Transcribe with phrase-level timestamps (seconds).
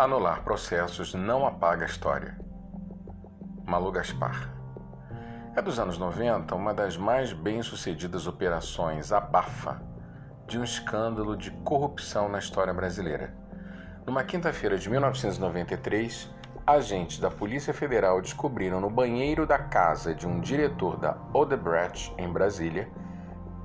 [0.00, 2.34] Anular processos não apaga a história.
[3.66, 4.50] Malu Gaspar.
[5.54, 9.82] É dos anos 90 uma das mais bem-sucedidas operações abafa
[10.46, 13.34] de um escândalo de corrupção na história brasileira.
[14.06, 16.30] Numa quinta-feira de 1993,
[16.66, 22.32] agentes da Polícia Federal descobriram no banheiro da casa de um diretor da Odebrecht, em
[22.32, 22.90] Brasília,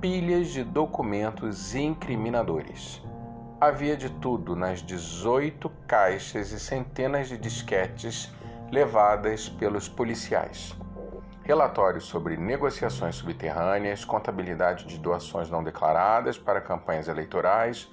[0.02, 3.02] pilhas de documentos incriminadores.
[3.66, 8.32] Havia de tudo nas 18 caixas e centenas de disquetes
[8.70, 10.72] levadas pelos policiais.
[11.42, 17.90] Relatórios sobre negociações subterrâneas, contabilidade de doações não declaradas para campanhas eleitorais,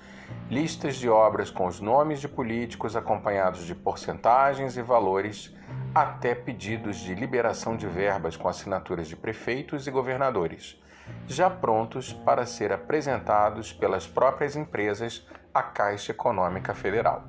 [0.48, 5.52] listas de obras com os nomes de políticos acompanhados de porcentagens e valores,
[5.96, 10.80] até pedidos de liberação de verbas com assinaturas de prefeitos e governadores,
[11.26, 17.26] já prontos para ser apresentados pelas próprias empresas à Caixa Econômica Federal.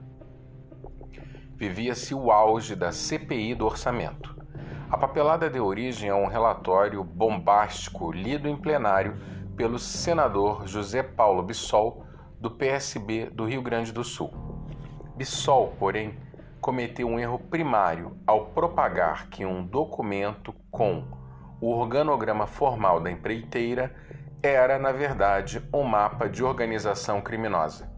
[1.56, 4.34] Vivia-se o auge da CPI do orçamento.
[4.91, 9.16] A papelada deu origem a um relatório bombástico lido em plenário
[9.56, 12.06] pelo senador José Paulo Bissol,
[12.41, 14.33] do PSB do Rio Grande do Sul.
[15.16, 16.19] Bissol, porém,
[16.61, 21.06] cometeu um erro primário ao propagar que um documento com
[21.61, 23.94] o organograma formal da empreiteira
[24.42, 27.94] era, na verdade, um mapa de organização criminosa.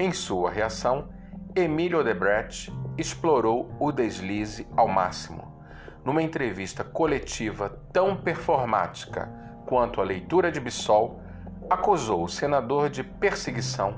[0.00, 1.10] Em sua reação,
[1.54, 5.62] Emílio Odebrecht explorou o deslize ao máximo.
[6.02, 9.30] Numa entrevista coletiva tão performática
[9.66, 11.20] quanto a leitura de Bissol,
[11.68, 13.94] acusou o senador de perseguição,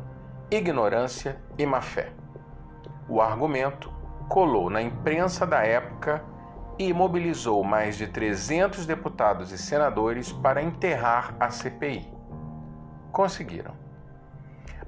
[0.51, 2.13] ignorância e má-fé.
[3.09, 3.89] O argumento
[4.29, 6.25] colou na imprensa da época
[6.81, 12.13] e mobilizou mais de 300 deputados e senadores para enterrar a CPI.
[13.13, 13.82] Conseguiram.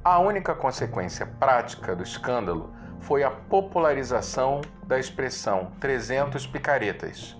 [0.04, 7.34] A única consequência prática do escândalo foi a popularização da expressão 300 picaretas,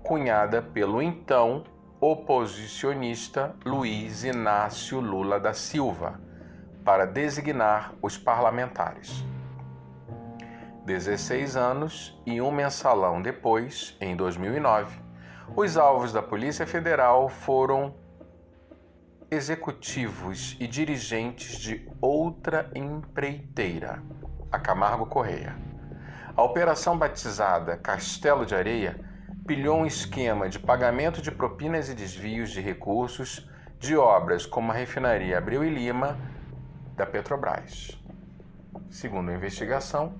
[0.00, 1.64] cunhada pelo então
[2.00, 6.20] oposicionista Luiz Inácio Lula da Silva,
[6.84, 9.24] para designar os parlamentares.
[10.84, 15.00] 16 anos e um mensalão depois, em 2009,
[15.56, 18.03] os alvos da Polícia Federal foram
[19.34, 24.00] executivos e dirigentes de outra empreiteira,
[24.50, 25.56] a Camargo Correia.
[26.36, 28.98] A operação batizada Castelo de Areia
[29.44, 34.74] pilhou um esquema de pagamento de propinas e desvios de recursos de obras como a
[34.74, 36.16] refinaria Abreu e Lima
[36.96, 38.00] da Petrobras.
[38.88, 40.14] Segundo a investigação,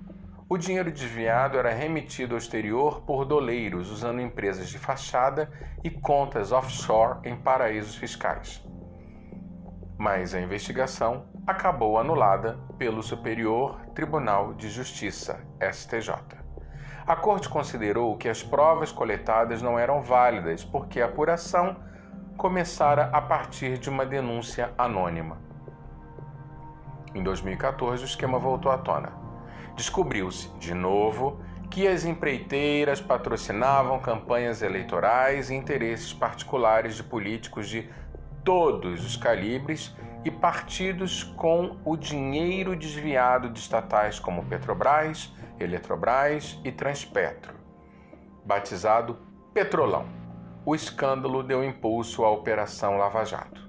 [0.49, 5.49] o dinheiro desviado era remetido ao exterior por doleiros usando empresas de fachada
[5.83, 8.61] e contas offshore em paraísos fiscais
[9.97, 15.39] mas a investigação acabou anulada pelo Superior Tribunal de Justiça,
[15.71, 16.13] STJ.
[17.07, 21.77] A corte considerou que as provas coletadas não eram válidas porque a apuração
[22.35, 25.37] começara a partir de uma denúncia anônima.
[27.13, 29.13] Em 2014, o esquema voltou à tona.
[29.75, 31.39] Descobriu-se, de novo,
[31.69, 37.89] que as empreiteiras patrocinavam campanhas eleitorais e interesses particulares de políticos de
[38.45, 46.71] todos os calibres e partidos com o dinheiro desviado de estatais como Petrobras, Eletrobras e
[46.71, 47.55] Transpetro.
[48.45, 49.17] Batizado
[49.51, 50.05] Petrolão,
[50.63, 53.67] o escândalo deu impulso à Operação Lava Jato.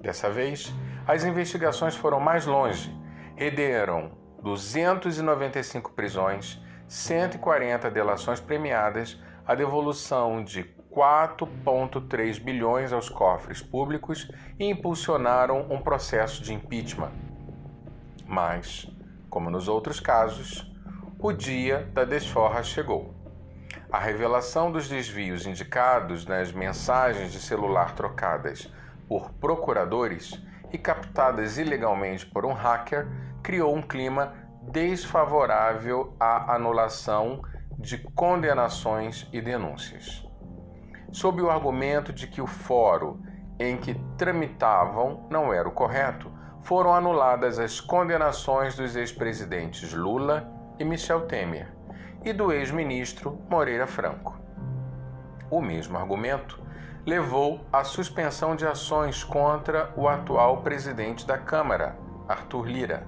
[0.00, 0.72] Dessa vez,
[1.06, 2.94] as investigações foram mais longe,
[3.36, 10.64] renderam 295 prisões, 140 delações premiadas, a devolução de
[10.94, 17.12] 4,3 bilhões aos cofres públicos e impulsionaram um processo de impeachment.
[18.26, 18.86] Mas,
[19.30, 20.70] como nos outros casos,
[21.18, 23.14] o dia da desforra chegou.
[23.90, 28.70] A revelação dos desvios indicados nas mensagens de celular trocadas
[29.08, 30.38] por procuradores
[30.72, 33.08] e captadas ilegalmente por um hacker
[33.42, 37.42] criou um clima desfavorável à anulação
[37.78, 40.31] de condenações e denúncias
[41.12, 43.20] sob o argumento de que o fórum
[43.58, 46.32] em que tramitavam não era o correto,
[46.62, 51.72] foram anuladas as condenações dos ex-presidentes Lula e Michel Temer
[52.24, 54.40] e do ex-ministro Moreira Franco.
[55.50, 56.60] O mesmo argumento
[57.04, 61.96] levou à suspensão de ações contra o atual presidente da Câmara,
[62.28, 63.06] Arthur Lira.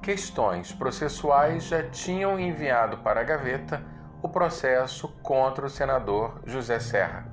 [0.00, 3.84] Questões processuais já tinham enviado para a gaveta
[4.24, 7.26] o processo contra o senador José Serra.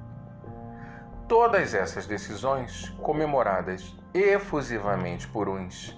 [1.25, 5.97] Todas essas decisões, comemoradas efusivamente por uns,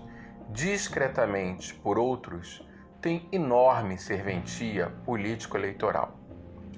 [0.50, 2.64] discretamente por outros,
[3.02, 6.16] têm enorme serventia político-eleitoral.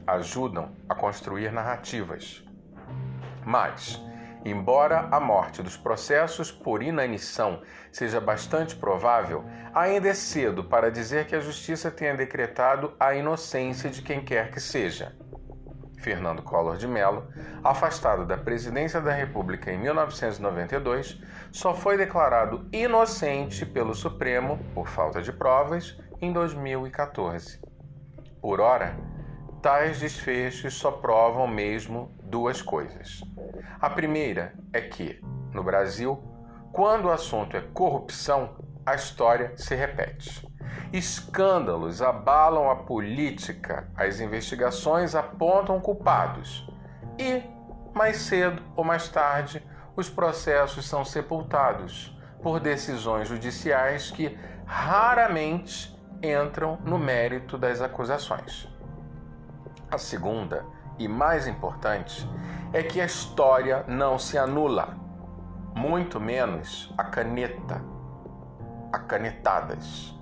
[0.07, 2.41] Ajudam a construir narrativas.
[3.45, 4.01] Mas,
[4.45, 7.61] embora a morte dos processos por inanição
[7.91, 9.43] seja bastante provável,
[9.73, 14.51] ainda é cedo para dizer que a justiça tenha decretado a inocência de quem quer
[14.51, 15.15] que seja.
[15.97, 17.27] Fernando Collor de Mello,
[17.63, 21.19] afastado da presidência da República em 1992,
[21.51, 27.59] só foi declarado inocente pelo Supremo por falta de provas em 2014.
[28.39, 28.95] Por ora,
[29.65, 33.23] tais desfechos só provam mesmo duas coisas.
[33.81, 35.19] A primeira é que,
[35.51, 36.23] no Brasil,
[36.71, 40.47] quando o assunto é corrupção, a história se repete.
[40.93, 46.69] Escândalos abalam a política, as investigações apontam culpados
[47.17, 47.41] e,
[47.91, 49.65] mais cedo ou mais tarde,
[49.95, 58.74] os processos são sepultados por decisões judiciais que raramente entram no mérito das acusações.
[59.95, 60.65] A segunda,
[60.99, 62.29] e mais importante,
[62.73, 64.97] é que a história não se anula,
[65.73, 67.81] muito menos a caneta,
[68.91, 70.13] a canetadas.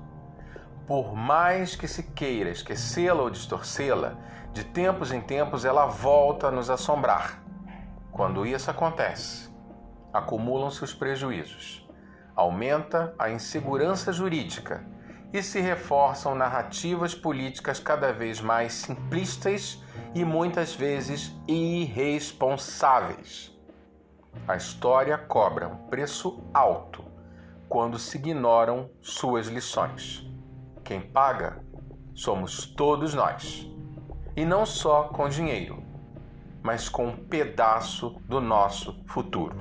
[0.86, 4.14] Por mais que se queira esquecê-la ou distorcê-la,
[4.52, 7.42] de tempos em tempos ela volta a nos assombrar.
[8.12, 9.50] Quando isso acontece,
[10.14, 11.90] acumulam-se os prejuízos,
[12.36, 14.86] aumenta a insegurança jurídica
[15.34, 19.84] e se reforçam narrativas políticas cada vez mais simplistas
[20.14, 23.52] e muitas vezes irresponsáveis.
[24.48, 27.04] A história cobra um preço alto
[27.68, 30.24] quando se ignoram suas lições.
[30.84, 31.64] Quem paga
[32.14, 33.68] somos todos nós.
[34.36, 35.84] E não só com dinheiro,
[36.62, 39.56] mas com um pedaço do nosso futuro.